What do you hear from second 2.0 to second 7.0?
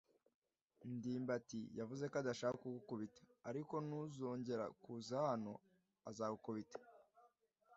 ko adashaka kukubabaza, ariko nuzongera kuza hano, azagukubita.